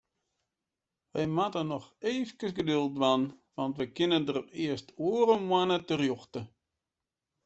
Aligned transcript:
Wy 1.13 1.23
moatte 1.35 1.61
noch 1.71 1.87
eefkes 2.11 2.55
geduld 2.59 2.93
dwaan, 2.97 3.23
want 3.57 3.75
we 3.79 3.85
kinne 3.95 4.19
dêr 4.27 4.39
earst 4.63 4.87
oare 5.09 5.35
moanne 5.49 5.77
terjochte. 5.87 6.41